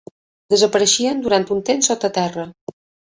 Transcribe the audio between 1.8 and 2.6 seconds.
sota terra.